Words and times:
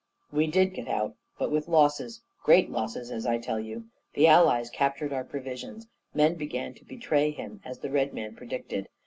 We 0.31 0.47
did 0.47 0.73
get 0.73 0.87
out, 0.87 1.13
but 1.37 1.51
with 1.51 1.67
losses, 1.67 2.23
great 2.43 2.71
losses, 2.71 3.11
as 3.11 3.27
I 3.27 3.37
tell 3.37 3.59
you. 3.59 3.85
The 4.15 4.25
Allies 4.25 4.71
captured 4.71 5.13
our 5.13 5.23
provisions. 5.23 5.85
Men 6.11 6.33
began 6.37 6.73
to 6.73 6.85
betray 6.85 7.29
him, 7.29 7.61
as 7.63 7.77
the 7.81 7.91
Red 7.91 8.11
Man 8.11 8.33
predicted. 8.33 8.87